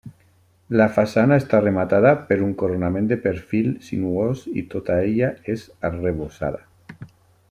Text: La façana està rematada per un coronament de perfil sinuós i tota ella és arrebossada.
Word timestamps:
La 0.79 0.85
façana 0.93 1.37
està 1.41 1.59
rematada 1.65 2.13
per 2.31 2.37
un 2.47 2.55
coronament 2.63 3.11
de 3.13 3.19
perfil 3.27 3.69
sinuós 3.89 4.43
i 4.63 4.67
tota 4.75 4.97
ella 5.05 5.33
és 5.57 5.67
arrebossada. 5.93 6.65